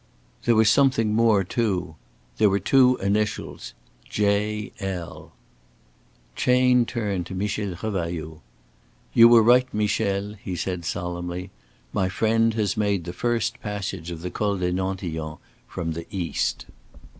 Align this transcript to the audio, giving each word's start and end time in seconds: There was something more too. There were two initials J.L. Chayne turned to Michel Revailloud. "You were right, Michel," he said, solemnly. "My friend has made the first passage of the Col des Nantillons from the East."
There 0.45 0.55
was 0.55 0.67
something 0.67 1.13
more 1.13 1.43
too. 1.43 1.95
There 2.39 2.49
were 2.49 2.57
two 2.59 2.97
initials 3.03 3.75
J.L. 4.09 5.31
Chayne 6.35 6.87
turned 6.87 7.27
to 7.27 7.35
Michel 7.35 7.75
Revailloud. 7.75 8.41
"You 9.13 9.27
were 9.27 9.43
right, 9.43 9.71
Michel," 9.71 10.33
he 10.43 10.55
said, 10.55 10.85
solemnly. 10.85 11.51
"My 11.93 12.09
friend 12.09 12.55
has 12.55 12.75
made 12.75 13.03
the 13.03 13.13
first 13.13 13.59
passage 13.61 14.09
of 14.09 14.21
the 14.21 14.31
Col 14.31 14.57
des 14.57 14.71
Nantillons 14.71 15.37
from 15.67 15.91
the 15.91 16.07
East." 16.09 16.65